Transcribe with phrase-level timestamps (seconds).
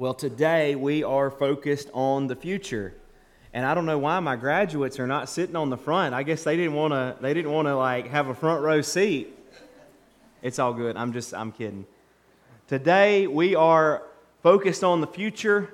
[0.00, 2.94] Well, today we are focused on the future.
[3.52, 6.14] And I don't know why my graduates are not sitting on the front.
[6.14, 8.80] I guess they didn't want to they didn't want to like have a front row
[8.80, 9.28] seat.
[10.40, 10.96] It's all good.
[10.96, 11.84] I'm just I'm kidding.
[12.66, 14.02] Today we are
[14.42, 15.68] focused on the future.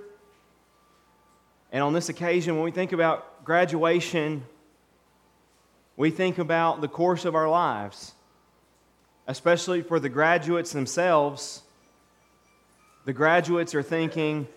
[1.70, 4.42] And on this occasion when we think about graduation,
[5.96, 8.12] we think about the course of our lives,
[9.28, 11.62] especially for the graduates themselves
[13.06, 14.48] the graduates are thinking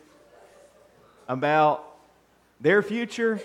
[1.28, 1.86] about
[2.60, 3.40] their future.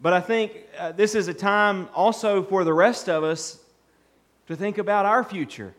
[0.00, 3.58] But I think uh, this is a time also for the rest of us
[4.46, 5.74] to think about our future.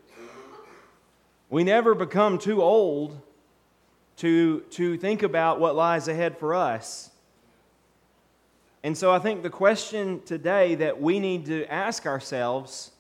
[1.50, 3.18] We never become too old
[4.18, 7.12] to, to think about what lies ahead for us.
[8.84, 12.92] And so I think the question today that we need to ask ourselves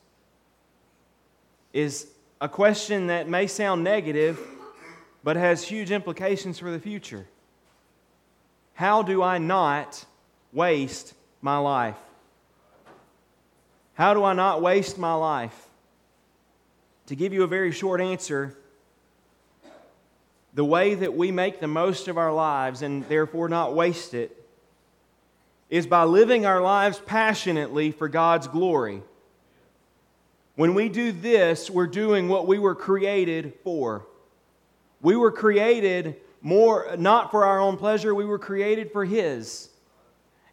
[1.73, 2.07] is
[2.39, 4.39] a question that may sound negative
[5.23, 7.27] but has huge implications for the future.
[8.73, 10.05] How do I not
[10.51, 11.97] waste my life?
[13.93, 15.67] How do I not waste my life?
[17.07, 18.55] To give you a very short answer,
[20.53, 24.37] the way that we make the most of our lives and therefore not waste it
[25.69, 29.01] is by living our lives passionately for God's glory.
[30.55, 34.05] When we do this, we're doing what we were created for.
[35.01, 39.69] We were created more not for our own pleasure, we were created for His.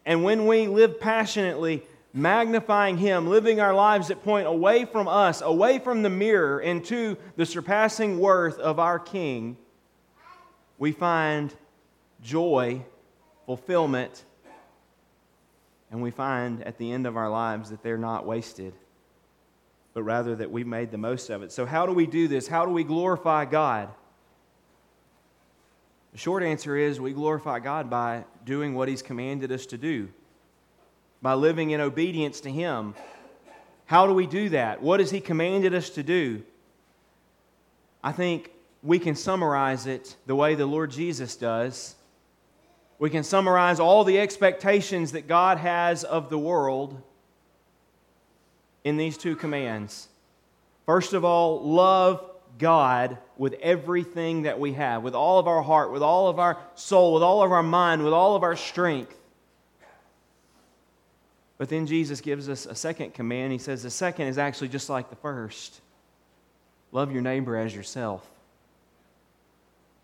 [0.05, 1.83] And when we live passionately,
[2.13, 7.17] magnifying Him, living our lives that point away from us, away from the mirror, into
[7.35, 9.57] the surpassing worth of our King,
[10.77, 11.53] we find
[12.21, 12.83] joy,
[13.45, 14.25] fulfillment,
[15.91, 18.73] and we find at the end of our lives that they're not wasted,
[19.93, 21.51] but rather that we've made the most of it.
[21.51, 22.47] So, how do we do this?
[22.47, 23.89] How do we glorify God?
[26.11, 30.09] The short answer is we glorify God by doing what He's commanded us to do,
[31.21, 32.95] by living in obedience to Him.
[33.85, 34.81] How do we do that?
[34.81, 36.43] What has He commanded us to do?
[38.03, 38.51] I think
[38.81, 41.95] we can summarize it the way the Lord Jesus does.
[42.97, 47.01] We can summarize all the expectations that God has of the world
[48.83, 50.07] in these two commands.
[50.85, 52.28] First of all, love
[52.59, 56.57] God with everything that we have, with all of our heart, with all of our
[56.75, 59.15] soul, with all of our mind, with all of our strength.
[61.57, 63.51] But then Jesus gives us a second command.
[63.51, 65.81] He says the second is actually just like the first
[66.91, 68.27] love your neighbor as yourself.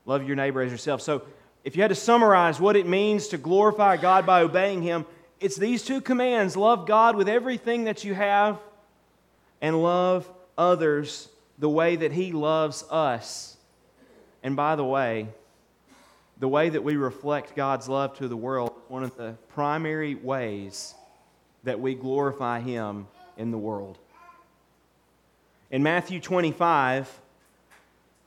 [0.06, 1.02] Love your neighbor as yourself.
[1.02, 1.24] So,
[1.64, 5.06] if you had to summarize what it means to glorify God by obeying Him,
[5.40, 8.60] it's these two commands love God with everything that you have,
[9.62, 11.28] and love others
[11.58, 13.58] the way that He loves us.
[14.44, 15.28] And by the way,
[16.40, 20.16] the way that we reflect God's love to the world is one of the primary
[20.16, 20.94] ways
[21.64, 23.08] that we glorify Him
[23.38, 23.98] in the world.
[25.72, 27.22] In Matthew 25,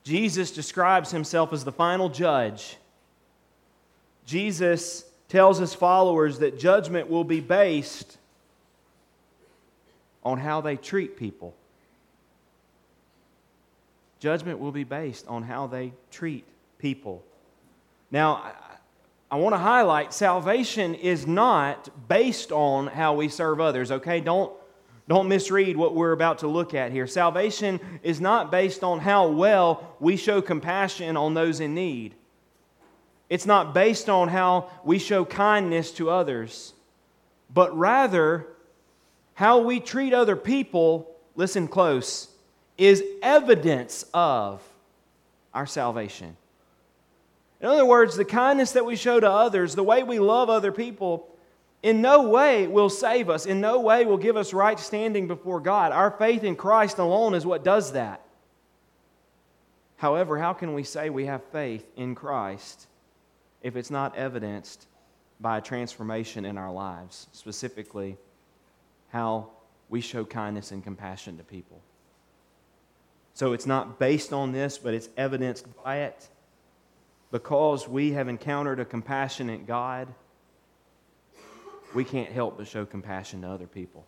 [0.03, 2.77] Jesus describes himself as the final judge.
[4.25, 8.17] Jesus tells his followers that judgment will be based
[10.23, 11.55] on how they treat people.
[14.19, 16.45] Judgment will be based on how they treat
[16.77, 17.23] people.
[18.11, 18.51] Now,
[19.31, 24.19] I want to highlight salvation is not based on how we serve others, okay?
[24.19, 24.51] Don't,
[25.07, 27.07] don't misread what we're about to look at here.
[27.07, 32.15] Salvation is not based on how well we show compassion on those in need.
[33.29, 36.73] It's not based on how we show kindness to others,
[37.53, 38.47] but rather
[39.35, 42.29] how we treat other people, listen close,
[42.79, 44.63] is evidence of
[45.53, 46.35] our salvation.
[47.59, 50.71] In other words, the kindness that we show to others, the way we love other
[50.71, 51.27] people,
[51.83, 55.59] in no way will save us, in no way will give us right standing before
[55.59, 55.91] God.
[55.91, 58.21] Our faith in Christ alone is what does that.
[59.97, 62.87] However, how can we say we have faith in Christ
[63.61, 64.87] if it's not evidenced
[65.41, 68.17] by a transformation in our lives, specifically
[69.09, 69.49] how
[69.89, 71.81] we show kindness and compassion to people?
[73.39, 76.27] So it's not based on this, but it's evidenced by it.
[77.31, 80.09] Because we have encountered a compassionate God,
[81.95, 84.05] we can't help but show compassion to other people.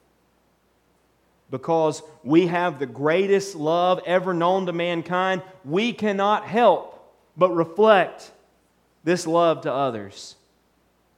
[1.49, 8.33] Because we have the greatest love ever known to mankind, we cannot help but reflect
[9.05, 10.35] this love to others.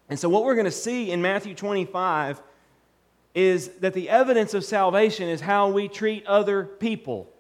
[0.07, 2.43] And so, what we're going to see in Matthew 25
[3.33, 7.32] is that the evidence of salvation is how we treat other people.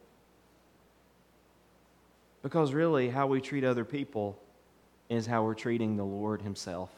[2.43, 4.37] Because really, how we treat other people
[5.09, 6.91] is how we're treating the Lord Himself.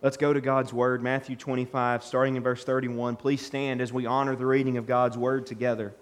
[0.00, 3.16] Let's go to God's Word, Matthew 25, starting in verse 31.
[3.16, 5.92] Please stand as we honor the reading of God's Word together.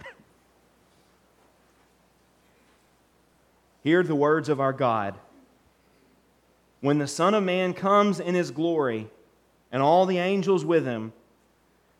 [3.84, 5.14] Hear the words of our God.
[6.80, 9.08] When the Son of Man comes in His glory,
[9.72, 11.12] and all the angels with Him,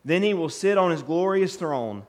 [0.03, 2.05] then He will sit on His glorious throne.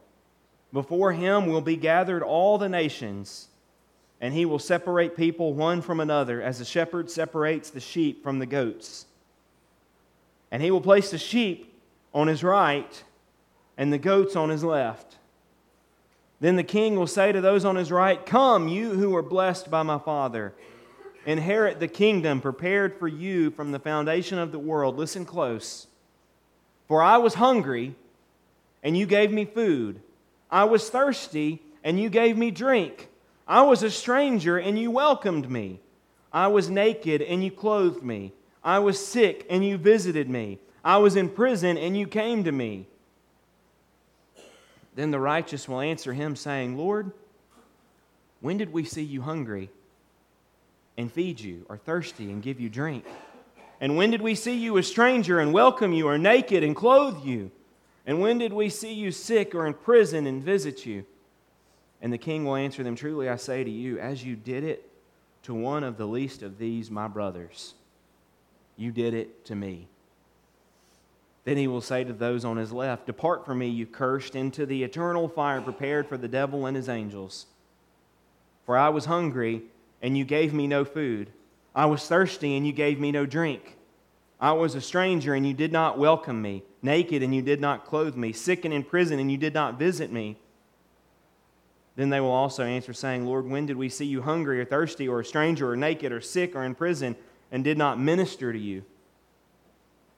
[0.72, 3.48] Before Him will be gathered all the nations
[4.20, 8.38] and he will separate people one from another as the shepherd separates the sheep from
[8.38, 9.06] the goats.
[10.50, 11.72] And he will place the sheep
[12.12, 13.04] on his right
[13.76, 15.16] and the goats on his left.
[16.40, 19.70] Then the king will say to those on his right, Come, you who are blessed
[19.70, 20.52] by my Father,
[21.26, 24.96] inherit the kingdom prepared for you from the foundation of the world.
[24.96, 25.86] Listen close.
[26.86, 27.94] For I was hungry,
[28.82, 30.00] and you gave me food.
[30.50, 33.08] I was thirsty, and you gave me drink.
[33.46, 35.80] I was a stranger and you welcomed me.
[36.30, 38.32] I was naked and you clothed me.
[38.62, 40.58] I was sick and you visited me.
[40.84, 42.86] I was in prison and you came to me.
[44.94, 47.12] Then the righteous will answer him, saying, Lord,
[48.40, 49.70] when did we see you hungry
[50.98, 53.06] and feed you, or thirsty and give you drink?
[53.80, 57.24] And when did we see you a stranger and welcome you, or naked and clothe
[57.24, 57.52] you?
[58.08, 61.04] And when did we see you sick or in prison and visit you?
[62.00, 64.90] And the king will answer them Truly I say to you, as you did it
[65.42, 67.74] to one of the least of these, my brothers,
[68.78, 69.88] you did it to me.
[71.44, 74.64] Then he will say to those on his left, Depart from me, you cursed, into
[74.64, 77.44] the eternal fire prepared for the devil and his angels.
[78.64, 79.62] For I was hungry,
[80.00, 81.28] and you gave me no food.
[81.74, 83.76] I was thirsty, and you gave me no drink.
[84.40, 87.84] I was a stranger, and you did not welcome me, naked, and you did not
[87.84, 90.36] clothe me, sick and in prison, and you did not visit me.
[91.96, 95.08] Then they will also answer, saying, Lord, when did we see you hungry or thirsty
[95.08, 97.16] or a stranger or naked or sick or in prison
[97.50, 98.84] and did not minister to you?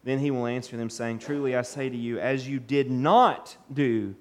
[0.04, 3.56] Then he will answer them, saying, Truly I say to you, as you did not
[3.72, 4.14] do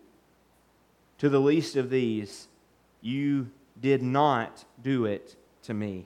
[1.17, 2.47] to the least of these,
[3.01, 3.49] you
[3.79, 6.05] did not do it to me.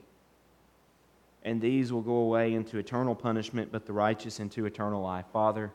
[1.44, 5.26] And these will go away into eternal punishment, but the righteous into eternal life.
[5.32, 5.72] Father,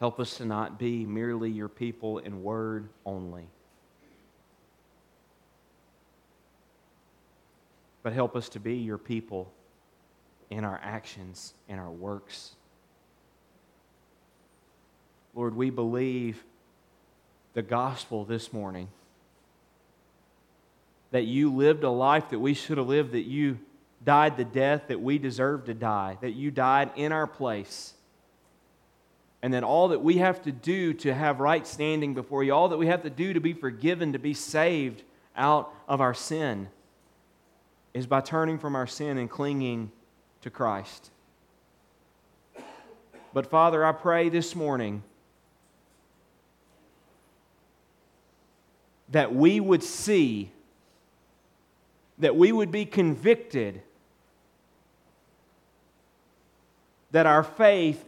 [0.00, 3.46] Help us to not be merely your people in word only.
[8.02, 9.52] But help us to be your people
[10.48, 12.56] in our actions in our works.
[15.34, 16.42] Lord, we believe
[17.52, 18.88] the gospel this morning
[21.10, 23.58] that you lived a life that we should have lived, that you
[24.02, 27.92] died the death that we deserve to die, that you died in our place
[29.42, 32.68] and that all that we have to do to have right standing before you, all
[32.68, 35.02] that we have to do to be forgiven, to be saved
[35.36, 36.68] out of our sin,
[37.94, 39.90] is by turning from our sin and clinging
[40.42, 41.10] to Christ.
[43.32, 45.02] But Father, I pray this morning
[49.08, 50.50] that we would see,
[52.18, 53.82] that we would be convicted
[57.10, 58.04] that our faith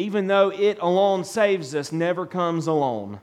[0.00, 3.20] even though it alone saves us, never comes alone.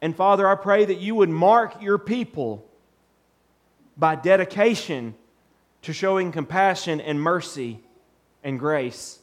[0.00, 2.64] And Father, I pray that you would mark your people
[3.96, 5.14] by dedication
[5.82, 7.80] to showing compassion and mercy
[8.42, 9.18] and grace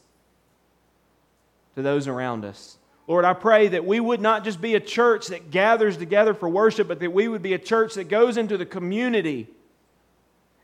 [1.74, 2.78] to those around us.
[3.08, 6.48] Lord, I pray that we would not just be a church that gathers together for
[6.48, 9.48] worship, but that we would be a church that goes into the community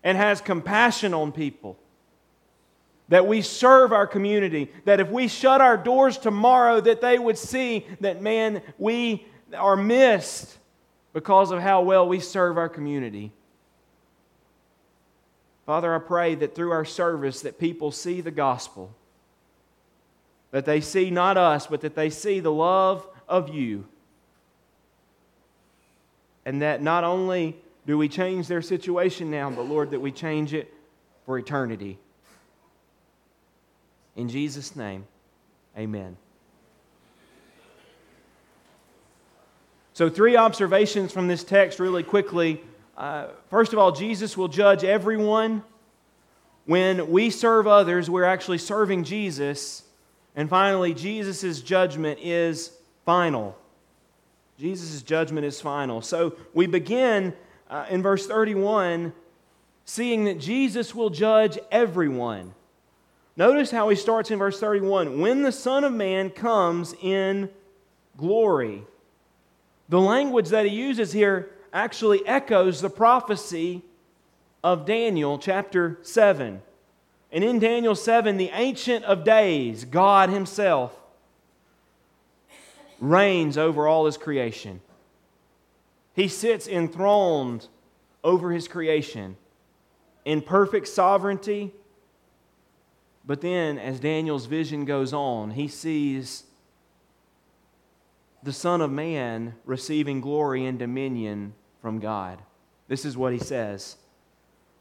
[0.05, 1.79] and has compassion on people
[3.09, 7.37] that we serve our community, that if we shut our doors tomorrow, that they would
[7.37, 10.59] see that, man, we are missed
[11.13, 13.33] because of how well we serve our community.
[15.67, 18.95] Father, I pray that through our service that people see the gospel,
[20.51, 23.87] that they see not us, but that they see the love of you.
[26.45, 27.57] And that not only
[27.87, 30.73] do we change their situation now, but Lord, that we change it
[31.25, 31.99] for eternity.
[34.16, 35.07] In Jesus' name,
[35.76, 36.16] amen.
[39.95, 42.62] So, three observations from this text really quickly.
[42.97, 45.62] Uh, first of all, Jesus will judge everyone.
[46.64, 49.83] When we serve others, we're actually serving Jesus.
[50.37, 52.73] And finally, Jesus' judgment is
[53.04, 53.57] final.
[54.59, 56.00] Jesus' judgment is final.
[56.02, 57.35] So we begin
[57.69, 59.12] uh, in verse 31
[59.85, 62.54] seeing that Jesus will judge everyone.
[63.37, 67.49] Notice how he starts in verse 31 when the Son of Man comes in
[68.17, 68.85] glory.
[69.89, 73.83] The language that he uses here actually echoes the prophecy
[74.62, 76.62] of Daniel chapter 7.
[77.33, 80.95] And in Daniel 7, the Ancient of Days, God Himself,
[83.01, 84.81] reigns over all His creation.
[86.15, 87.69] He sits enthroned
[88.23, 89.37] over His creation
[90.25, 91.73] in perfect sovereignty.
[93.25, 96.45] But then, as Daniel's vision goes on, he sees
[98.43, 102.41] the Son of Man receiving glory and dominion from God.
[102.88, 103.97] This is what he says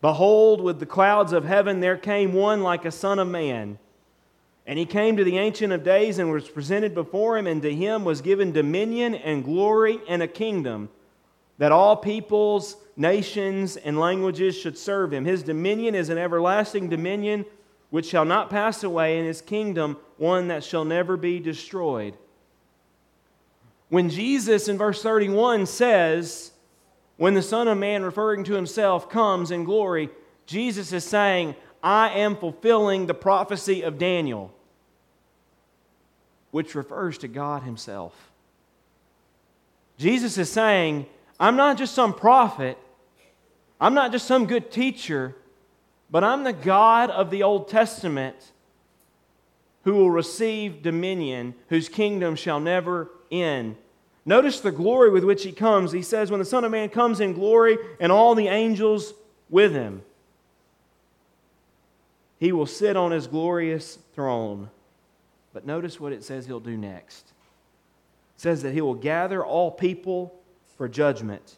[0.01, 3.77] Behold, with the clouds of heaven there came one like a Son of Man.
[4.67, 7.73] And he came to the Ancient of Days and was presented before him, and to
[7.73, 10.89] him was given dominion and glory and a kingdom
[11.57, 15.25] that all peoples, nations, and languages should serve him.
[15.25, 17.45] His dominion is an everlasting dominion
[17.91, 22.17] which shall not pass away, and his kingdom one that shall never be destroyed.
[23.89, 26.51] When Jesus in verse 31 says,
[27.17, 30.09] When the Son of Man, referring to himself, comes in glory,
[30.45, 34.53] Jesus is saying, I am fulfilling the prophecy of Daniel,
[36.51, 38.31] which refers to God Himself.
[39.97, 41.05] Jesus is saying,
[41.39, 42.77] I'm not just some prophet,
[43.79, 45.35] I'm not just some good teacher,
[46.11, 48.35] but I'm the God of the Old Testament
[49.83, 53.77] who will receive dominion, whose kingdom shall never end.
[54.25, 55.91] Notice the glory with which he comes.
[55.91, 59.13] He says, When the Son of Man comes in glory and all the angels
[59.49, 60.03] with him,
[62.39, 64.69] he will sit on his glorious throne.
[65.53, 67.25] But notice what it says he'll do next.
[68.35, 70.39] It says that he will gather all people
[70.77, 71.57] for judgment.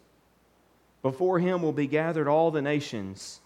[1.01, 3.41] Before him will be gathered all the nations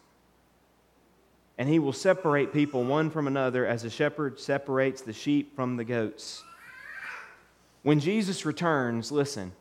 [1.58, 5.76] and he will separate people one from another as a shepherd separates the sheep from
[5.76, 6.44] the goats.
[7.84, 9.54] When Jesus returns, listen,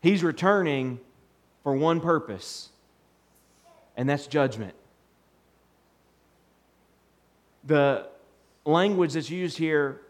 [0.00, 1.00] he's returning
[1.62, 2.70] for one purpose,
[3.96, 4.74] and that's judgment.
[7.64, 8.06] The
[8.64, 10.00] language that's used here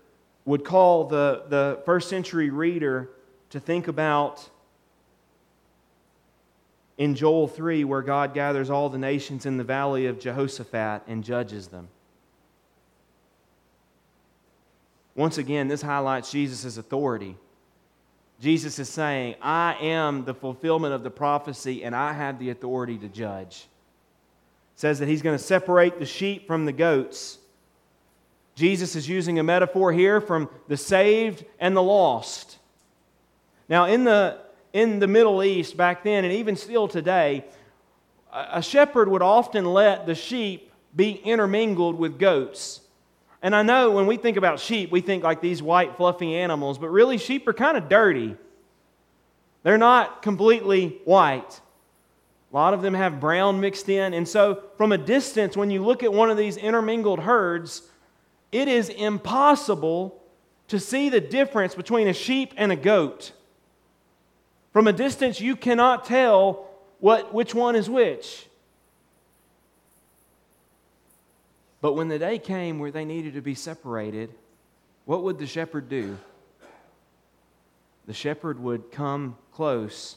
[0.45, 3.11] would call the, the first century reader
[3.51, 4.49] to think about
[6.97, 11.25] in Joel 3, where God gathers all the nations in the valley of Jehoshaphat and
[11.25, 11.89] judges them.
[15.17, 17.37] Once again, this highlights Jesus' authority.
[18.41, 22.99] Jesus is saying, I am the fulfillment of the prophecy, and I have the authority
[22.99, 23.67] to judge.
[24.77, 27.39] Says that he's going to separate the sheep from the goats.
[28.57, 32.59] Jesus is using a metaphor here from the saved and the lost.
[33.69, 34.39] Now, in the
[34.75, 37.45] in the Middle East back then, and even still today,
[38.33, 42.81] a shepherd would often let the sheep be intermingled with goats.
[43.41, 46.79] And I know when we think about sheep, we think like these white, fluffy animals,
[46.79, 48.37] but really, sheep are kind of dirty.
[49.63, 51.61] They're not completely white.
[52.53, 54.13] A lot of them have brown mixed in.
[54.13, 57.83] And so, from a distance, when you look at one of these intermingled herds,
[58.51, 60.21] it is impossible
[60.69, 63.33] to see the difference between a sheep and a goat.
[64.75, 66.67] From a distance, you cannot tell
[66.99, 68.49] what, which one is which.
[71.81, 74.31] But when the day came where they needed to be separated,
[75.05, 76.19] what would the shepherd do?
[78.07, 80.17] The shepherd would come close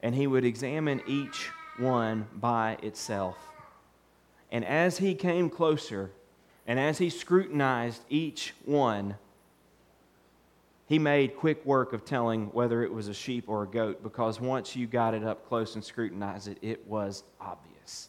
[0.00, 3.36] and he would examine each one by itself.
[4.52, 6.12] And as he came closer
[6.68, 9.16] and as he scrutinized each one,
[10.90, 14.40] he made quick work of telling whether it was a sheep or a goat because
[14.40, 18.08] once you got it up close and scrutinized it, it was obvious.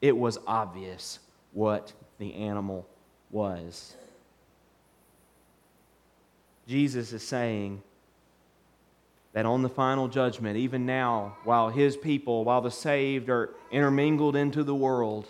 [0.00, 1.18] It was obvious
[1.54, 2.86] what the animal
[3.32, 3.96] was.
[6.68, 7.82] Jesus is saying
[9.32, 14.36] that on the final judgment, even now, while his people, while the saved are intermingled
[14.36, 15.26] into the world,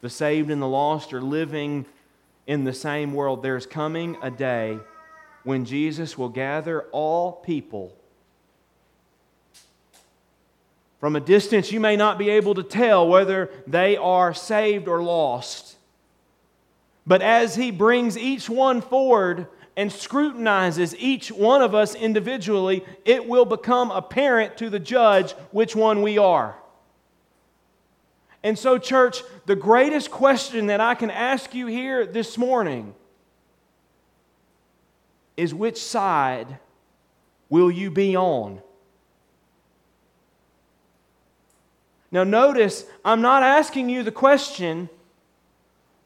[0.00, 1.84] the saved and the lost are living
[2.46, 4.78] in the same world, there's coming a day
[5.44, 7.96] when Jesus will gather all people.
[11.00, 15.02] From a distance, you may not be able to tell whether they are saved or
[15.02, 15.76] lost.
[17.06, 23.28] But as he brings each one forward and scrutinizes each one of us individually, it
[23.28, 26.56] will become apparent to the judge which one we are.
[28.46, 32.94] And so, church, the greatest question that I can ask you here this morning
[35.36, 36.58] is which side
[37.48, 38.62] will you be on?
[42.12, 44.90] Now, notice, I'm not asking you the question,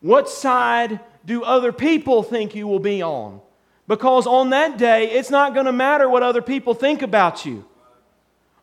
[0.00, 3.42] what side do other people think you will be on?
[3.86, 7.66] Because on that day, it's not going to matter what other people think about you.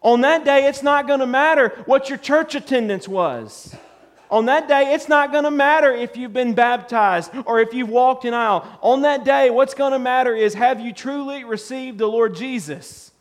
[0.01, 3.75] On that day, it's not going to matter what your church attendance was.
[4.29, 7.89] On that day, it's not going to matter if you've been baptized or if you've
[7.89, 8.67] walked an aisle.
[8.81, 13.11] On that day, what's going to matter is have you truly received the Lord Jesus?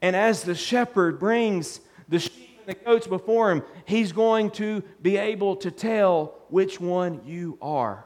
[0.00, 4.82] And as the shepherd brings the sheep and the goats before him, he's going to
[5.02, 8.04] be able to tell which one you are.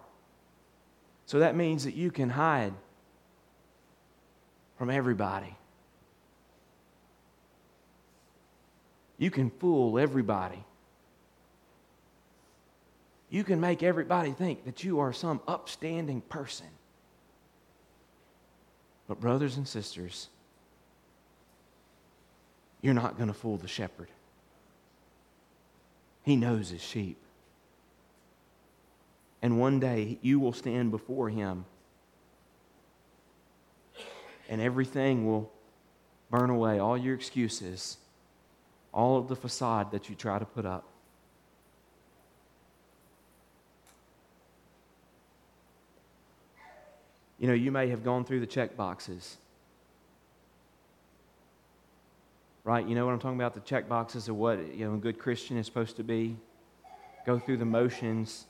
[1.26, 2.72] So that means that you can hide
[4.78, 5.56] from everybody.
[9.18, 10.64] You can fool everybody.
[13.30, 16.66] You can make everybody think that you are some upstanding person.
[19.08, 20.28] But, brothers and sisters,
[22.80, 24.08] you're not going to fool the shepherd.
[26.22, 27.18] He knows his sheep.
[29.42, 31.66] And one day you will stand before him,
[34.48, 35.52] and everything will
[36.30, 37.98] burn away all your excuses,
[38.94, 40.88] all of the facade that you try to put up.
[47.40, 49.36] You know, you may have gone through the check boxes.
[52.62, 52.86] Right?
[52.86, 53.52] You know what I'm talking about?
[53.52, 56.36] The check boxes of what you know, a good Christian is supposed to be.
[57.26, 58.46] Go through the motions.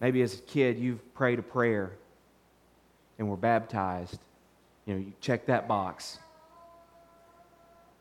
[0.00, 1.92] Maybe as a kid, you've prayed a prayer
[3.18, 4.18] and were baptized.
[4.86, 6.18] You know, you check that box.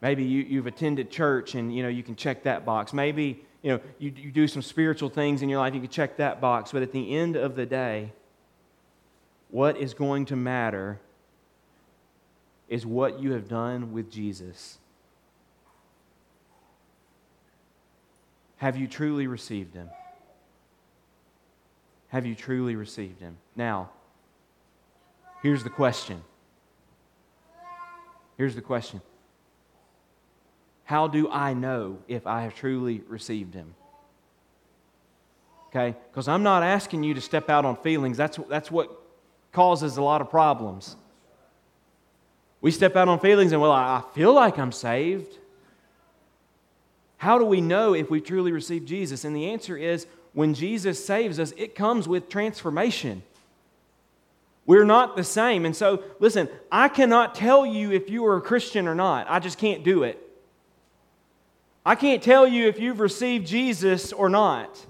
[0.01, 2.93] Maybe you, you've attended church and, you know, you can check that box.
[2.93, 6.17] Maybe, you know, you, you do some spiritual things in your life, you can check
[6.17, 6.71] that box.
[6.71, 8.13] But at the end of the day,
[9.49, 10.99] what is going to matter
[12.69, 14.77] is what you have done with Jesus.
[18.57, 19.89] Have you truly received him?
[22.09, 23.37] Have you truly received him?
[23.55, 23.89] Now,
[25.41, 26.21] here's the question.
[28.37, 29.01] Here's the question
[30.89, 33.75] How do I know if I have truly received him?
[35.67, 35.95] Okay?
[36.09, 38.17] Because I'm not asking you to step out on feelings.
[38.17, 38.89] That's, that's what
[39.51, 40.95] causes a lot of problems.
[42.59, 45.37] We step out on feelings and, well, I feel like I'm saved.
[47.17, 49.23] How do we know if we truly received Jesus?
[49.25, 53.21] And the answer is when Jesus saves us, it comes with transformation.
[54.65, 55.65] We're not the same.
[55.65, 59.27] And so, listen, I cannot tell you if you are a Christian or not.
[59.29, 60.25] I just can't do it.
[61.85, 64.85] I can't tell you if you've received Jesus or not.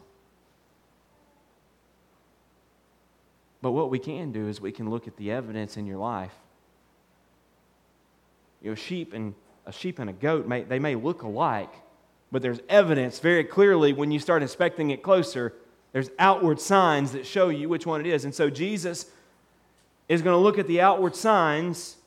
[3.61, 6.33] But what we can do is we can look at the evidence in your life.
[8.61, 9.33] You know, sheep and
[9.65, 11.73] a sheep and a goat may they may look alike,
[12.31, 15.53] but there's evidence very clearly when you start inspecting it closer.
[15.91, 18.25] There's outward signs that show you which one it is.
[18.25, 19.07] And so Jesus
[20.07, 21.97] is going to look at the outward signs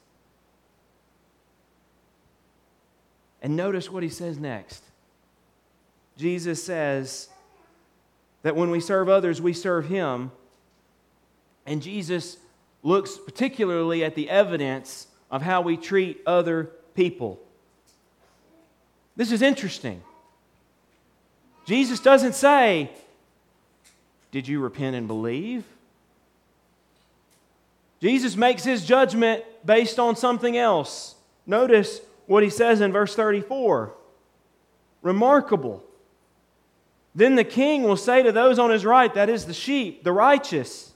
[3.43, 4.83] and notice what he says next.
[6.17, 7.29] Jesus says
[8.43, 10.31] that when we serve others, we serve him
[11.67, 12.37] and Jesus
[12.83, 17.41] looks particularly at the evidence of how we treat other people.
[19.17, 20.03] This is interesting.
[21.65, 22.91] Jesus doesn't say,
[24.33, 25.65] Did you repent and believe?
[28.01, 31.15] Jesus makes his judgment based on something else.
[31.47, 32.01] Notice
[32.33, 33.95] what he says in verse 34.
[35.03, 35.85] Remarkable.
[37.15, 40.13] Then the king will say to those on his right, that is the sheep, the
[40.13, 40.93] righteous,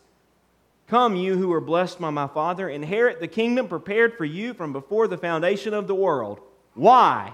[0.87, 4.73] Come, you who are blessed by my Father, inherit the kingdom prepared for you from
[4.73, 6.41] before the foundation of the world.
[6.75, 7.33] Why?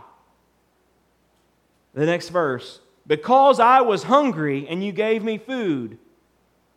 [1.93, 2.81] The next verse.
[3.07, 5.99] Because I was hungry and you gave me food.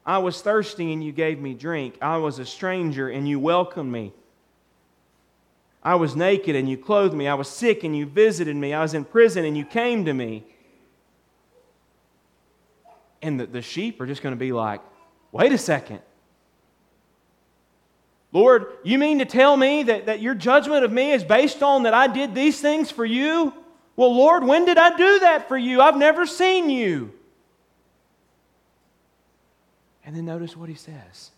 [0.06, 1.98] I was thirsty and you gave me drink.
[2.02, 4.12] I was a stranger and you welcomed me.
[5.86, 7.28] I was naked and you clothed me.
[7.28, 8.74] I was sick and you visited me.
[8.74, 10.44] I was in prison and you came to me.
[13.22, 14.82] And the, the sheep are just going to be like,
[15.32, 16.00] wait a second.
[18.32, 21.84] Lord, you mean to tell me that, that your judgment of me is based on
[21.84, 23.54] that I did these things for you?
[23.96, 25.82] Well, Lord, when did I do that for you?
[25.82, 27.14] I've never seen you.
[30.04, 31.30] And then notice what he says.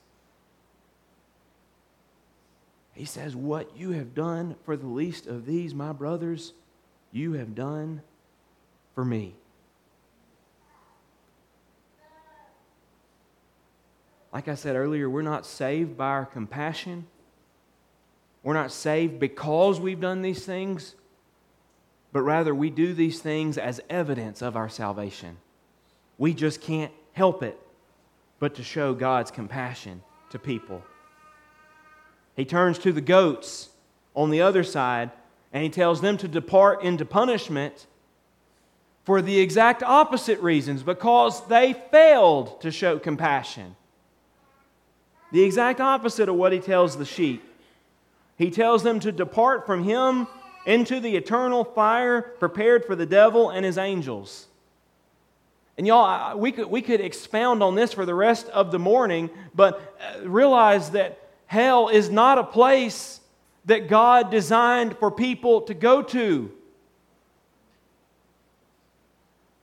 [2.98, 6.54] He says, What you have done for the least of these, my brothers,
[7.12, 8.02] you have done
[8.96, 9.36] for me.
[14.34, 17.06] Like I said earlier, we're not saved by our compassion.
[18.42, 20.96] We're not saved because we've done these things,
[22.12, 25.38] but rather we do these things as evidence of our salvation.
[26.18, 27.60] We just can't help it.
[28.40, 30.84] but to show God's compassion to people.
[32.38, 33.70] He turns to the goats
[34.16, 35.12] on the other side
[35.52, 37.88] and he tells them to depart into punishment
[39.04, 43.76] for the exact opposite reasons because they failed to show compassion.
[45.32, 47.44] The exact opposite of what he tells the sheep.
[48.38, 50.28] He tells them to depart from him
[50.66, 54.46] into the eternal fire prepared for the devil and his angels.
[55.78, 59.30] And y'all, we could, we could expound on this for the rest of the morning,
[59.56, 63.20] but uh, realize that hell is not a place
[63.66, 66.52] that God designed for people to go to.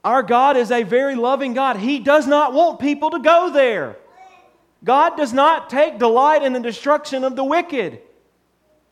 [0.03, 1.77] Our God is a very loving God.
[1.77, 3.97] He does not want people to go there.
[4.83, 8.01] God does not take delight in the destruction of the wicked.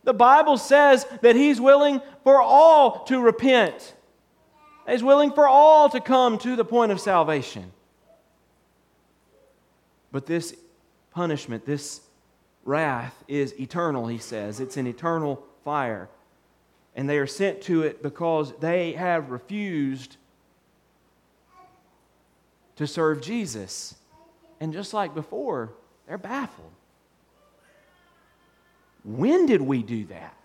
[0.04, 3.94] The Bible says that He's willing for all to repent,
[4.88, 7.72] He's willing for all to come to the point of salvation.
[10.12, 10.56] But this
[11.12, 12.02] punishment, this
[12.66, 14.60] wrath, is eternal, He says.
[14.60, 16.10] It's an eternal fire.
[16.96, 20.18] And they are sent to it because they have refused
[22.76, 23.96] to serve Jesus.
[24.60, 25.74] And just like before,
[26.08, 26.72] they're baffled.
[29.04, 30.38] When did we do that?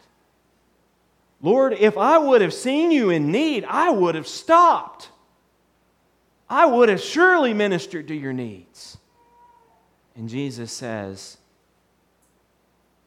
[1.40, 5.10] Lord, if I would have seen you in need, I would have stopped.
[6.50, 8.98] I would have surely ministered to your needs.
[10.16, 11.37] And Jesus says,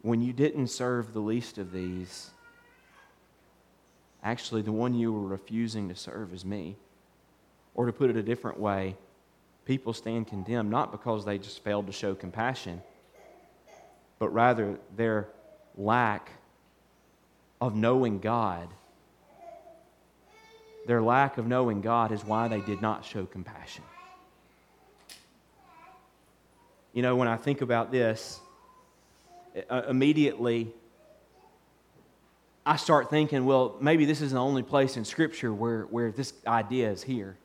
[0.01, 2.31] when you didn't serve the least of these,
[4.23, 6.75] actually, the one you were refusing to serve is me.
[7.73, 8.95] Or to put it a different way,
[9.65, 12.81] people stand condemned not because they just failed to show compassion,
[14.19, 15.29] but rather their
[15.77, 16.31] lack
[17.61, 18.67] of knowing God.
[20.87, 23.83] Their lack of knowing God is why they did not show compassion.
[26.91, 28.41] You know, when I think about this,
[29.69, 30.73] uh, immediately
[32.65, 36.33] I start thinking, well, maybe this is the only place in Scripture where, where this
[36.45, 37.37] idea is here.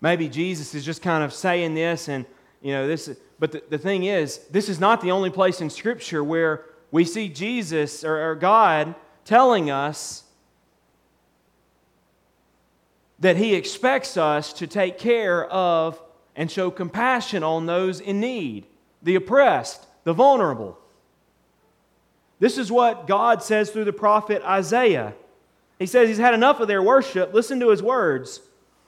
[0.00, 2.24] Maybe Jesus is just kind of saying this, and,
[2.62, 5.70] you know, this, but the, the thing is, this is not the only place in
[5.70, 10.24] Scripture where we see Jesus or, or God telling us
[13.20, 16.00] that He expects us to take care of
[16.34, 18.66] and show compassion on those in need,
[19.02, 20.78] the oppressed, the vulnerable.
[22.38, 25.14] This is what God says through the prophet Isaiah.
[25.78, 27.32] He says he's had enough of their worship.
[27.32, 28.40] Listen to his words.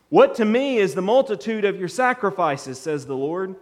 [0.08, 3.54] What to me is the multitude of your sacrifices, says the Lord.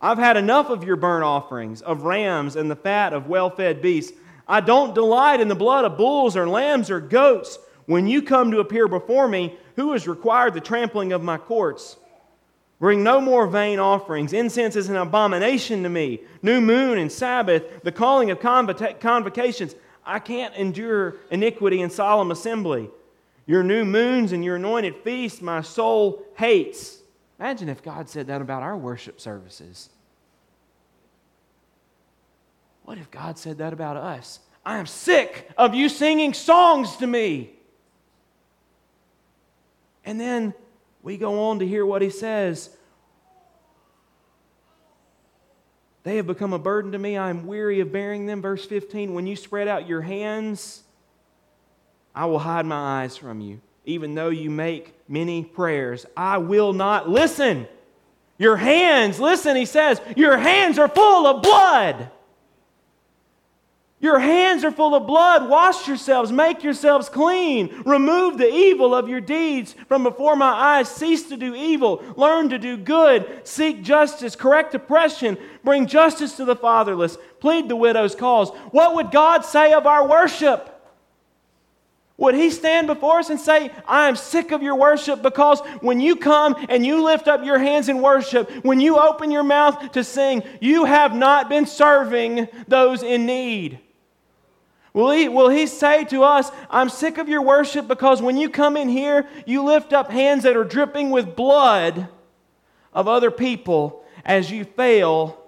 [0.00, 3.80] I've had enough of your burnt offerings, of rams and the fat of well fed
[3.80, 4.12] beasts.
[4.48, 7.58] I don't delight in the blood of bulls or lambs or goats.
[7.86, 11.96] When you come to appear before me, who has required the trampling of my courts?
[12.82, 14.32] Bring no more vain offerings.
[14.32, 16.18] Incense is an abomination to me.
[16.42, 19.76] New moon and Sabbath, the calling of convocations.
[20.04, 22.90] I can't endure iniquity and solemn assembly.
[23.46, 26.98] Your new moons and your anointed feasts, my soul hates.
[27.38, 29.88] Imagine if God said that about our worship services.
[32.82, 34.40] What if God said that about us?
[34.66, 37.52] I am sick of you singing songs to me.
[40.04, 40.52] And then
[41.02, 42.70] we go on to hear what he says.
[46.04, 47.16] They have become a burden to me.
[47.16, 48.42] I am weary of bearing them.
[48.42, 50.82] Verse 15 When you spread out your hands,
[52.14, 53.60] I will hide my eyes from you.
[53.84, 57.66] Even though you make many prayers, I will not listen.
[58.38, 62.10] Your hands, listen, he says, your hands are full of blood.
[64.02, 65.48] Your hands are full of blood.
[65.48, 67.72] Wash yourselves, make yourselves clean.
[67.86, 70.88] Remove the evil of your deeds from before my eyes.
[70.88, 72.02] Cease to do evil.
[72.16, 73.42] Learn to do good.
[73.44, 74.34] Seek justice.
[74.34, 75.38] Correct oppression.
[75.62, 77.16] Bring justice to the fatherless.
[77.38, 78.50] Plead the widow's cause.
[78.72, 80.68] What would God say of our worship?
[82.16, 86.00] Would he stand before us and say, I am sick of your worship because when
[86.00, 89.92] you come and you lift up your hands in worship, when you open your mouth
[89.92, 93.78] to sing, you have not been serving those in need?
[94.92, 98.50] Will he, will he say to us, I'm sick of your worship because when you
[98.50, 102.08] come in here, you lift up hands that are dripping with blood
[102.92, 105.38] of other people as you fail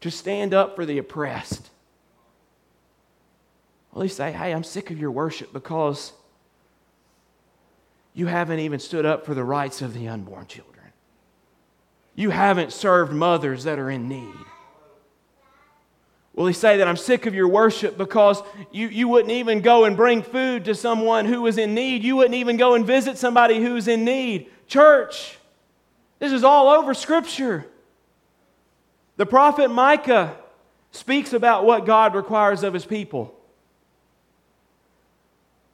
[0.00, 1.70] to stand up for the oppressed?
[3.92, 6.12] Will he say, Hey, I'm sick of your worship because
[8.14, 10.86] you haven't even stood up for the rights of the unborn children.
[12.14, 14.34] You haven't served mothers that are in need.
[16.36, 19.84] Will he say that I'm sick of your worship because you, you wouldn't even go
[19.84, 22.04] and bring food to someone who was in need?
[22.04, 24.50] You wouldn't even go and visit somebody who's in need?
[24.68, 25.38] Church,
[26.18, 27.66] This is all over Scripture.
[29.16, 30.36] The prophet Micah
[30.90, 33.34] speaks about what God requires of his people.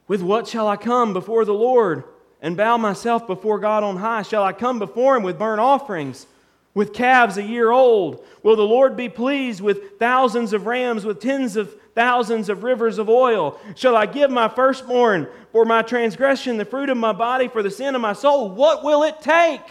[0.07, 2.05] With what shall I come before the Lord
[2.41, 4.21] and bow myself before God on high?
[4.21, 6.25] Shall I come before him with burnt offerings,
[6.73, 8.25] with calves a year old?
[8.41, 12.97] Will the Lord be pleased with thousands of rams, with tens of thousands of rivers
[12.97, 13.59] of oil?
[13.75, 17.71] Shall I give my firstborn for my transgression, the fruit of my body for the
[17.71, 18.49] sin of my soul?
[18.49, 19.61] What will it take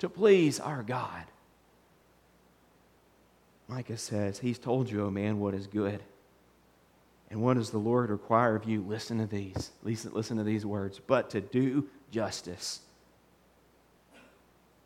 [0.00, 1.24] to please our God?
[3.68, 6.02] Micah says, He's told you, O man, what is good.
[7.30, 8.82] And what does the Lord require of you?
[8.82, 9.72] Listen to these.
[9.82, 11.00] Listen, listen to these words.
[11.04, 12.80] But to do justice.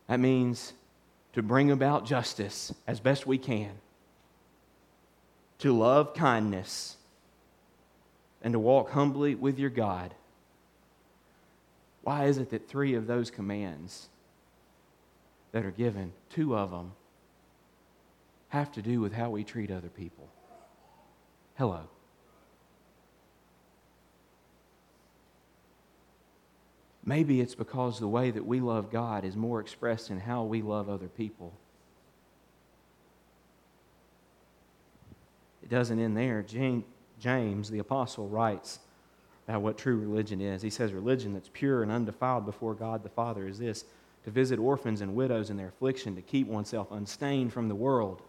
[0.08, 0.72] That means
[1.32, 3.70] to bring about justice as best we can,
[5.58, 6.96] to love kindness,
[8.42, 10.14] and to walk humbly with your God.
[12.02, 14.08] Why is it that three of those commands
[15.52, 16.92] that are given, two of them,
[18.48, 20.28] have to do with how we treat other people?
[21.56, 21.88] Hello.
[27.04, 30.62] Maybe it's because the way that we love God is more expressed in how we
[30.62, 31.52] love other people.
[35.62, 36.44] It doesn't end there.
[37.18, 38.80] James, the apostle, writes
[39.48, 40.62] about what true religion is.
[40.62, 43.84] He says, Religion that's pure and undefiled before God the Father is this
[44.24, 48.20] to visit orphans and widows in their affliction, to keep oneself unstained from the world.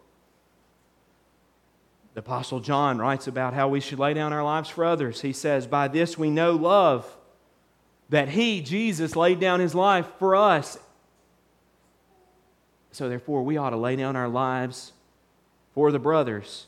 [2.14, 5.22] The Apostle John writes about how we should lay down our lives for others.
[5.22, 7.18] He says, By this we know love
[8.12, 10.78] that He, Jesus, laid down His life for us.
[12.92, 14.94] So, therefore, we ought to lay down our lives
[15.74, 16.68] for the brothers.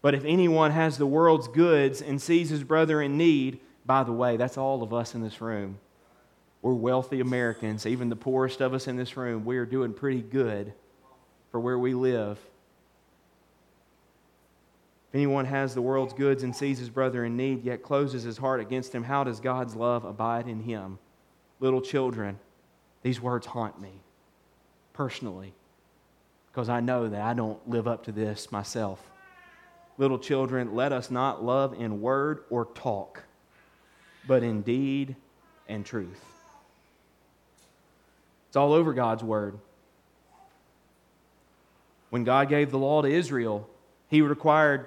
[0.00, 4.12] But if anyone has the world's goods and sees his brother in need, by the
[4.12, 5.78] way, that's all of us in this room.
[6.62, 9.44] We're wealthy Americans, even the poorest of us in this room.
[9.44, 10.72] We are doing pretty good
[11.50, 12.38] for where we live.
[15.08, 18.36] If anyone has the world's goods and sees his brother in need, yet closes his
[18.36, 20.98] heart against him, how does God's love abide in him?
[21.60, 22.38] Little children,
[23.02, 23.92] these words haunt me
[24.92, 25.54] personally
[26.50, 29.00] because I know that I don't live up to this myself.
[29.96, 33.22] Little children, let us not love in word or talk,
[34.26, 35.16] but in deed
[35.68, 36.22] and truth.
[38.48, 39.58] It's all over God's word.
[42.10, 43.68] When God gave the law to Israel,
[44.08, 44.86] he required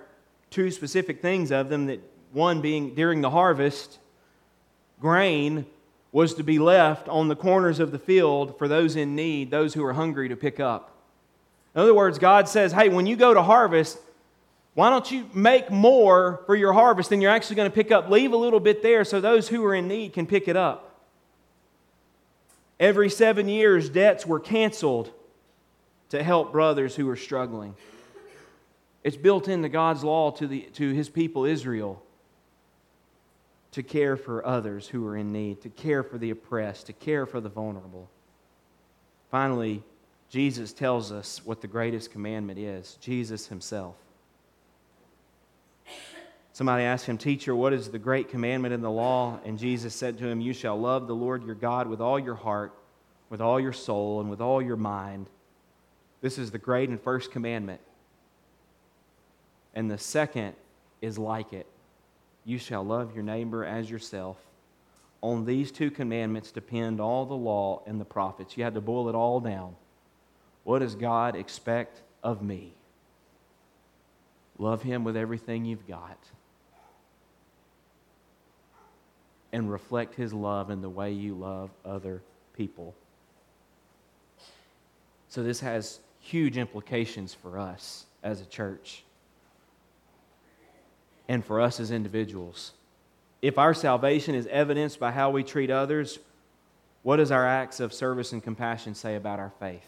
[0.51, 1.99] two specific things of them that
[2.31, 3.97] one being during the harvest,
[4.99, 5.65] grain
[6.11, 9.73] was to be left on the corners of the field for those in need, those
[9.73, 10.91] who are hungry to pick up.
[11.73, 13.97] In other words, God says, hey, when you go to harvest,
[14.73, 18.09] why don't you make more for your harvest than you're actually going to pick up?
[18.09, 20.99] Leave a little bit there so those who are in need can pick it up.
[22.79, 25.11] Every seven years, debts were canceled
[26.09, 27.75] to help brothers who were struggling.
[29.03, 32.01] It's built into God's law to, the, to his people Israel
[33.71, 37.25] to care for others who are in need, to care for the oppressed, to care
[37.25, 38.09] for the vulnerable.
[39.29, 39.81] Finally,
[40.29, 43.95] Jesus tells us what the greatest commandment is Jesus himself.
[46.53, 49.39] Somebody asked him, Teacher, what is the great commandment in the law?
[49.45, 52.35] And Jesus said to him, You shall love the Lord your God with all your
[52.35, 52.73] heart,
[53.29, 55.27] with all your soul, and with all your mind.
[56.19, 57.79] This is the great and first commandment
[59.73, 60.53] and the second
[61.01, 61.67] is like it
[62.43, 64.37] you shall love your neighbor as yourself.
[65.21, 68.57] On these two commandments depend all the law and the prophets.
[68.57, 69.75] You had to boil it all down.
[70.63, 72.73] What does God expect of me?
[74.57, 76.17] Love Him with everything you've got.
[79.53, 82.21] And reflect His love in the way you love other
[82.55, 82.95] people.
[85.29, 89.03] So, this has huge implications for us as a church
[91.31, 92.73] and for us as individuals.
[93.41, 96.19] If our salvation is evidenced by how we treat others,
[97.03, 99.85] what does our acts of service and compassion say about our faith?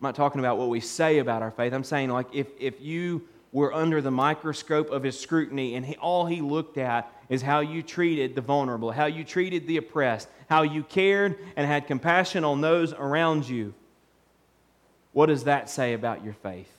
[0.00, 1.72] I'm not talking about what we say about our faith.
[1.72, 5.94] I'm saying, like, if, if you were under the microscope of his scrutiny and he,
[5.94, 10.26] all he looked at is how you treated the vulnerable, how you treated the oppressed,
[10.50, 13.74] how you cared and had compassion on those around you,
[15.12, 16.75] what does that say about your faith?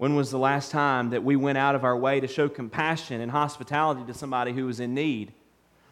[0.00, 3.20] When was the last time that we went out of our way to show compassion
[3.20, 5.34] and hospitality to somebody who was in need?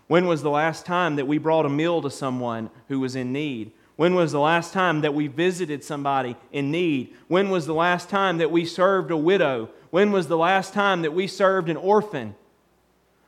[0.06, 3.34] When was the last time that we brought a meal to someone who was in
[3.34, 3.70] need?
[3.96, 7.14] When was the last time that we visited somebody in need?
[7.26, 9.68] When was the last time that we served a widow?
[9.90, 12.34] When was the last time that we served an orphan?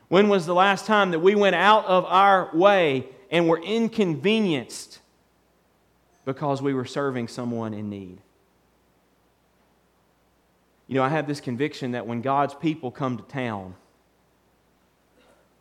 [0.08, 5.00] When was the last time that we went out of our way and were inconvenienced
[6.24, 8.22] because we were serving someone in need.
[10.90, 13.76] You know, I have this conviction that when God's people come to town,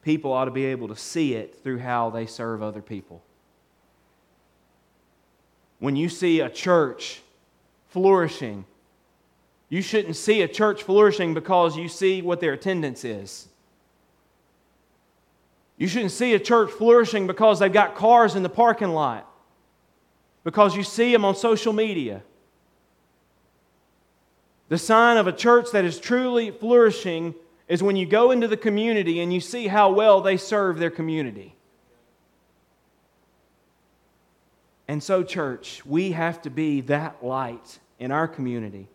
[0.02, 3.22] people ought to be able to see it through how they serve other people.
[5.78, 7.22] When you see a church
[7.89, 8.65] flourishing,
[9.70, 13.50] you shouldn't see a church flourishing because you see what their attendance is.
[15.78, 19.32] You shouldn't see a church flourishing because they've got cars in the parking lot,
[20.44, 22.24] because you see them on social media.
[24.69, 27.36] The sign of a church that is truly flourishing
[27.67, 30.91] is when you go into the community and you see how well they serve their
[30.91, 31.55] community.
[34.88, 38.88] And so, church, we have to be that light in our community.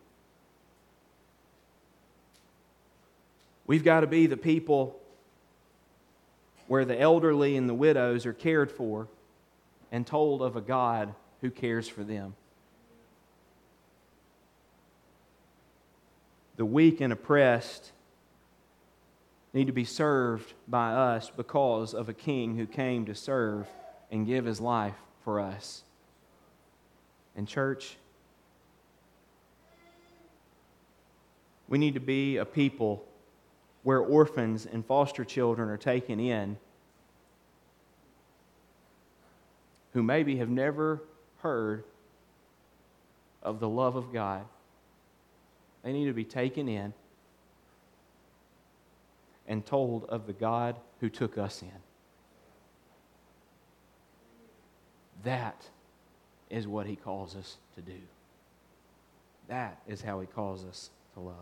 [3.66, 5.00] We've got to be the people
[6.66, 9.08] where the elderly and the widows are cared for
[9.92, 12.34] and told of a God who cares for them.
[16.56, 17.92] The weak and oppressed
[19.52, 23.68] need to be served by us because of a king who came to serve
[24.10, 25.82] and give his life for us.
[27.36, 27.96] And, church,
[31.68, 33.04] we need to be a people
[33.82, 36.56] where orphans and foster children are taken in
[39.92, 41.00] who maybe have never
[41.38, 41.84] heard
[43.42, 44.44] of the love of God.
[45.84, 46.94] They need to be taken in
[49.46, 51.68] and told of the God who took us in.
[55.22, 55.68] That
[56.48, 58.00] is what he calls us to do.
[59.48, 61.34] That is how he calls us to love.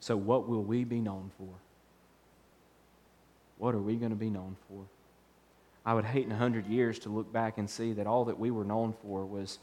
[0.00, 1.48] So, what will we be known for?
[3.56, 4.84] What are we going to be known for?
[5.86, 8.38] I would hate in a hundred years to look back and see that all that
[8.38, 9.58] we were known for was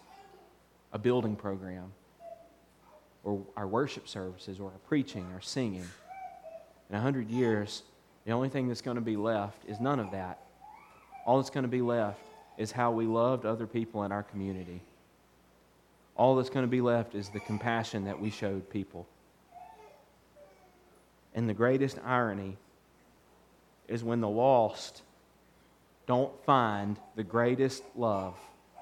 [0.93, 1.93] a building program
[3.23, 5.88] or our worship services or our preaching or singing.
[6.89, 7.84] In a hundred years,
[8.25, 10.39] the only thing that's going to be left is none of that.
[11.25, 12.19] All that's going to be left
[12.58, 14.82] is how we loved other people in our community.
[16.15, 19.08] All that's going to be left is the compassion that we showed people.
[21.34, 22.58] And the greatest irony
[23.88, 25.01] is when the lost
[26.08, 28.36] don't find the greatest love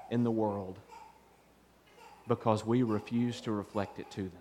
[0.10, 0.80] in the world
[2.30, 4.32] because we refuse to reflect it to them.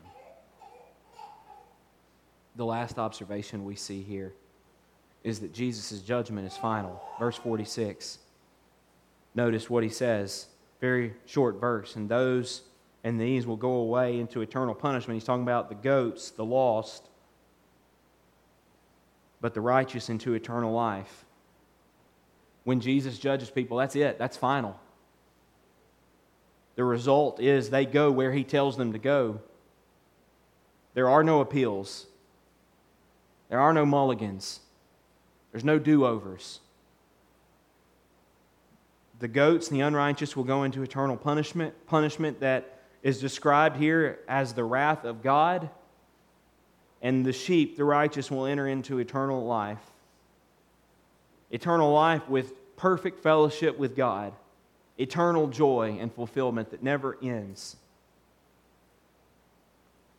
[2.55, 4.35] The last observation we see here
[5.25, 7.03] is that Jesus' judgment is final.
[7.19, 8.19] Verse 46.
[9.35, 10.47] Notice what he says.
[10.81, 11.97] Very short verse.
[11.97, 12.63] And those
[13.05, 15.17] and these will go away into eternal punishment.
[15.17, 17.09] He's talking about the goats, the lost,
[19.41, 21.25] but the righteous into eternal life.
[22.65, 24.79] When Jesus judges people, that's it, that's final.
[26.79, 29.41] The result is they go where he tells them to go.
[30.95, 32.07] There are no appeals,
[33.49, 34.61] there are no mulligans,
[35.51, 36.61] there's no do overs.
[39.19, 44.21] The goats and the unrighteous will go into eternal punishment, punishment that is described here
[44.29, 45.71] as the wrath of God
[47.03, 49.83] and the sheep, the righteous, will enter into eternal life.
[51.51, 54.33] Eternal life with perfect fellowship with God,
[54.99, 57.77] eternal joy and fulfillment that never ends.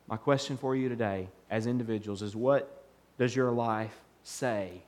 [0.08, 2.84] My question for you today, as individuals, is what
[3.18, 4.82] does your life say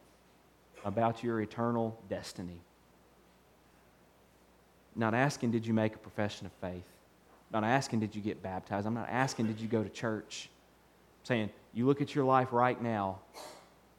[0.84, 2.60] about your eternal destiny?
[4.94, 6.84] not asking, did you make a profession of faith?
[7.52, 8.86] not asking, did you get baptized?
[8.86, 10.48] I'm not asking, did you go to church?
[11.20, 13.18] I'm saying, you look at your life right now,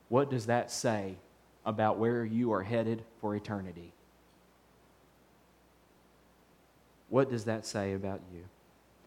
[0.10, 1.16] what does that say
[1.64, 3.92] about where you are headed for eternity?
[7.14, 8.42] What does that say about you?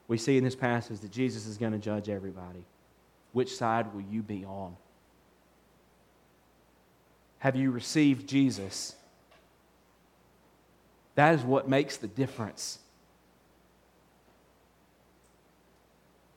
[0.06, 2.64] We see in this passage that Jesus is going to judge everybody.
[3.32, 4.76] Which side will you be on?
[7.40, 8.94] Have you received Jesus?
[11.16, 12.78] That is what makes the difference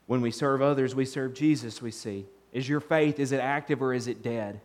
[0.09, 2.25] When we serve others, we serve Jesus, we see.
[2.51, 4.59] Is your faith, is it active or is it dead?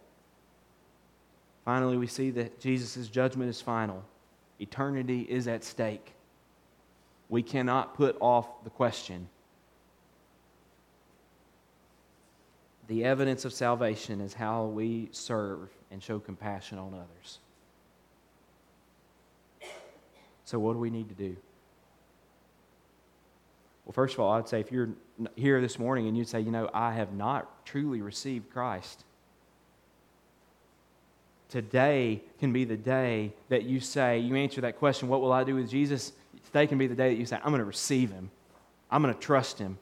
[1.66, 4.02] Finally, we see that Jesus' judgment is final.
[4.58, 6.14] Eternity is at stake.
[7.34, 9.28] We cannot put off the question.
[12.86, 17.40] The evidence of salvation is how we serve and show compassion on others.
[20.44, 21.36] So, what do we need to do?
[23.84, 24.90] Well, first of all, I'd say if you're
[25.34, 29.02] here this morning and you'd say, you know, I have not truly received Christ,
[31.48, 35.42] today can be the day that you say, you answer that question, what will I
[35.42, 36.12] do with Jesus?
[36.46, 38.30] Today can be the day that you say, I'm going to receive him.
[38.90, 39.78] I'm going to trust him.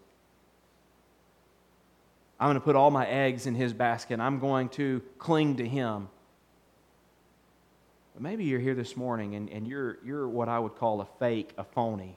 [2.41, 4.19] I'm going to put all my eggs in his basket.
[4.19, 6.09] I'm going to cling to him.
[8.15, 11.07] But maybe you're here this morning and, and you're, you're what I would call a
[11.19, 12.17] fake, a phony.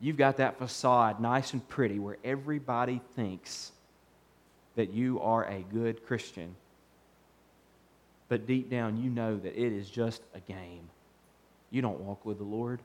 [0.00, 3.72] You've got that facade nice and pretty where everybody thinks
[4.76, 6.54] that you are a good Christian.
[8.28, 10.90] But deep down, you know that it is just a game.
[11.74, 12.78] You don't walk with the Lord,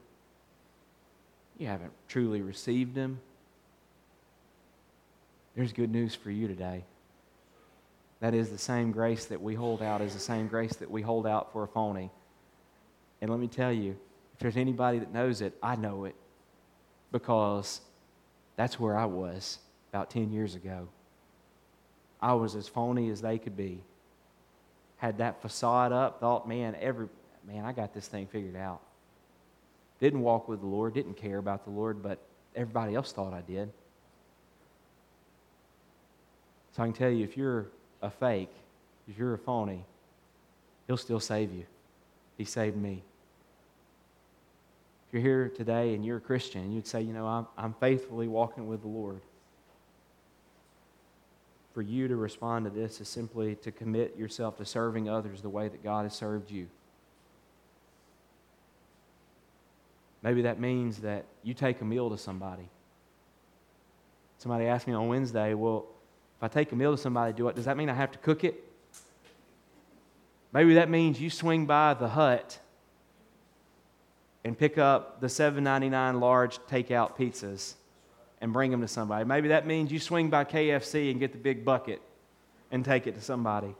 [1.59, 3.19] you haven't truly received Him.
[5.55, 6.83] There's good news for you today.
[8.19, 11.03] That is the same grace that we hold out is the same grace that we
[11.03, 12.09] hold out for a phony.
[13.21, 13.91] And let me tell you,
[14.33, 16.15] if there's anybody that knows it, I know it
[17.11, 17.81] because
[18.55, 19.59] that's where I was
[19.93, 20.87] about 10 years ago.
[22.19, 23.81] I was as phony as they could be.
[24.97, 27.07] Had that facade up, thought, man, every
[27.49, 28.81] man, I got this thing figured out.
[29.99, 32.19] Didn't walk with the Lord, didn't care about the Lord, but
[32.55, 33.71] everybody else thought I did.
[36.75, 37.67] So I can tell you, if you're
[38.01, 38.51] a fake,
[39.07, 39.83] if you're a phony,
[40.87, 41.65] He'll still save you.
[42.37, 43.03] He saved me.
[45.07, 48.27] If you're here today and you're a Christian, you'd say, you know, I'm, I'm faithfully
[48.27, 49.21] walking with the Lord.
[51.73, 55.49] For you to respond to this is simply to commit yourself to serving others the
[55.49, 56.67] way that God has served you.
[60.21, 62.69] Maybe that means that you take a meal to somebody.
[64.37, 65.85] Somebody asked me on Wednesday, well,
[66.37, 68.19] if I take a meal to somebody, do it, does that mean I have to
[68.19, 68.63] cook it?
[70.51, 72.59] Maybe that means you swing by the hut
[74.43, 77.75] and pick up the $7.99 large takeout pizzas
[78.41, 79.25] and bring them to somebody.
[79.25, 82.01] Maybe that means you swing by KFC and get the big bucket
[82.71, 83.75] and take it to somebody.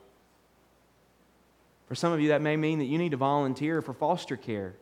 [1.88, 4.76] For some of you, that may mean that you need to volunteer for foster care.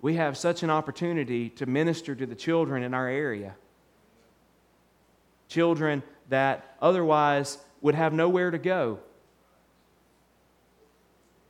[0.00, 3.54] We have such an opportunity to minister to the children in our area.
[5.48, 9.00] Children that otherwise would have nowhere to go.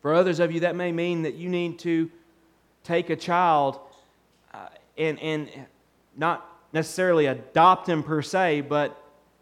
[0.00, 2.10] For others of you, that may mean that you need to
[2.84, 3.78] take a child
[4.54, 5.50] uh, and, and
[6.16, 8.96] not necessarily adopt them per se, but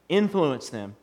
[0.08, 0.96] influence them.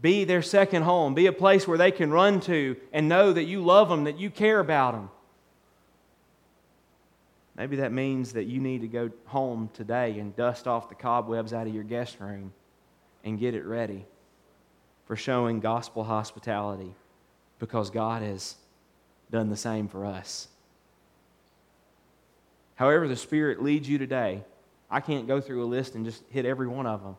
[0.00, 1.14] Be their second home.
[1.14, 4.18] Be a place where they can run to and know that you love them, that
[4.18, 5.10] you care about them.
[7.56, 11.52] Maybe that means that you need to go home today and dust off the cobwebs
[11.52, 12.52] out of your guest room
[13.22, 14.06] and get it ready
[15.06, 16.94] for showing gospel hospitality
[17.58, 18.56] because God has
[19.30, 20.48] done the same for us.
[22.74, 24.42] However, the Spirit leads you today,
[24.90, 27.16] I can't go through a list and just hit every one of them.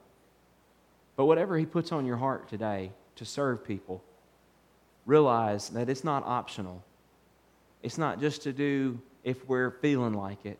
[1.15, 4.03] But whatever He puts on your heart today to serve people,
[5.05, 6.83] realize that it's not optional.
[7.81, 10.59] It's not just to do if we're feeling like it,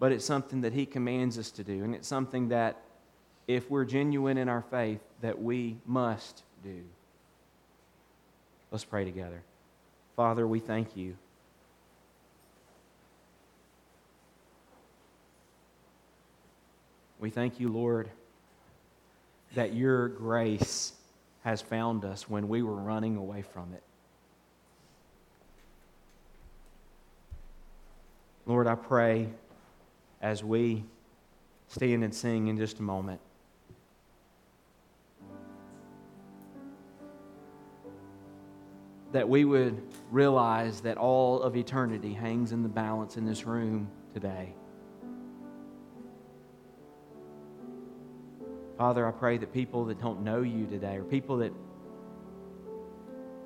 [0.00, 1.84] but it's something that He commands us to do.
[1.84, 2.78] And it's something that,
[3.46, 6.82] if we're genuine in our faith, that we must do.
[8.72, 9.42] Let's pray together.
[10.16, 11.16] Father, we thank you.
[17.20, 18.08] We thank you, Lord,
[19.54, 20.92] that your grace
[21.44, 23.82] has found us when we were running away from it.
[28.44, 29.28] Lord, I pray
[30.20, 30.84] as we
[31.68, 33.20] stand and sing in just a moment.
[39.12, 39.80] That we would
[40.10, 44.54] realize that all of eternity hangs in the balance in this room today.
[48.76, 51.52] Father, I pray that people that don't know you today, or people that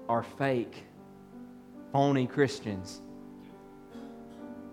[0.09, 0.85] are fake,
[1.93, 3.03] phony Christians,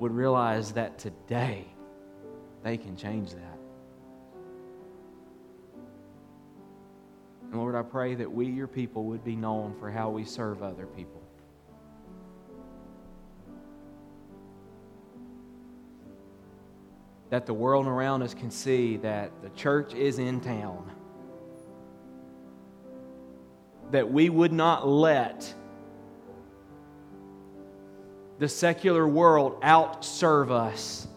[0.03, 1.65] would realize that today
[2.61, 3.57] they can change that.
[7.49, 10.61] And Lord, I pray that we, your people, would be known for how we serve
[10.61, 11.21] other people.
[17.29, 20.91] that the world around us can see that the church is in town.
[23.89, 25.51] That we would not let
[28.43, 31.07] the secular world outserve us.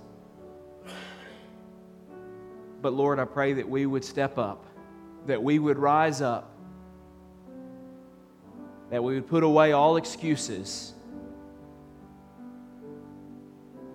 [2.80, 4.64] But Lord, I pray that we would step up,
[5.26, 6.52] that we would rise up,
[8.90, 10.94] that we would put away all excuses,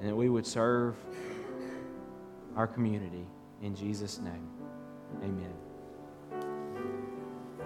[0.02, 0.98] and that we would serve
[2.58, 3.26] our community.
[3.62, 4.50] In Jesus' name,
[5.24, 5.61] amen.